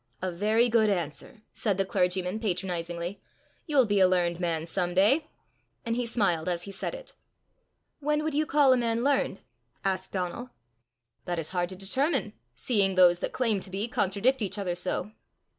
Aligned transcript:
"A 0.19 0.31
very 0.31 0.67
good 0.67 0.89
answer!" 0.89 1.43
said 1.53 1.77
the 1.77 1.85
clergyman 1.85 2.39
patronizingly. 2.39 3.21
"You'll 3.67 3.85
be 3.85 3.99
a 3.99 4.07
learned 4.07 4.39
man 4.39 4.65
some 4.65 4.95
day!" 4.95 5.27
And 5.85 5.95
he 5.95 6.07
smiled 6.07 6.49
as 6.49 6.63
he 6.63 6.71
said 6.71 6.95
it. 6.95 7.13
"When 7.99 8.23
would 8.23 8.33
you 8.33 8.47
call 8.47 8.73
a 8.73 8.77
man 8.77 9.03
learned?" 9.03 9.41
asked 9.85 10.11
Donal. 10.11 10.49
"That 11.25 11.37
is 11.37 11.49
hard 11.49 11.69
to 11.69 11.75
determine, 11.75 12.33
seeing 12.55 12.95
those 12.95 13.19
that 13.19 13.31
claim 13.31 13.59
to 13.59 13.69
be 13.69 13.87
contradict 13.87 14.41
each 14.41 14.57
other 14.57 14.73
so." 14.73 15.11